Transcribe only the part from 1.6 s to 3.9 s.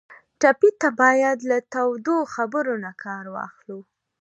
تودو خبرو نه کار واخلو.